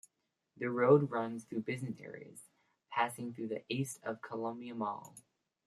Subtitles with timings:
[0.57, 2.39] The road runs through business areas,
[2.89, 5.15] passing to the east of Columbia Mall.